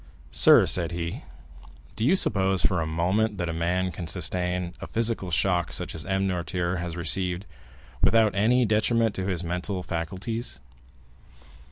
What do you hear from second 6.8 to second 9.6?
received, without any detriment to his